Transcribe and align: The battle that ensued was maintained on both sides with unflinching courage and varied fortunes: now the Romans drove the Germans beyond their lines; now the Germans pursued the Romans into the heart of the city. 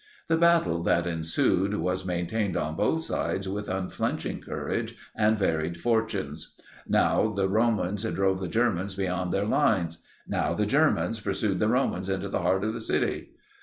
The 0.29 0.35
battle 0.35 0.81
that 0.81 1.05
ensued 1.05 1.75
was 1.75 2.07
maintained 2.07 2.57
on 2.57 2.73
both 2.75 3.03
sides 3.03 3.47
with 3.47 3.69
unflinching 3.69 4.41
courage 4.41 4.95
and 5.15 5.37
varied 5.37 5.79
fortunes: 5.79 6.55
now 6.87 7.29
the 7.29 7.47
Romans 7.47 8.03
drove 8.03 8.39
the 8.41 8.47
Germans 8.47 8.95
beyond 8.95 9.31
their 9.31 9.45
lines; 9.45 9.99
now 10.27 10.55
the 10.55 10.65
Germans 10.65 11.19
pursued 11.19 11.59
the 11.59 11.67
Romans 11.67 12.09
into 12.09 12.29
the 12.29 12.41
heart 12.41 12.63
of 12.63 12.73
the 12.73 12.81
city. 12.81 13.33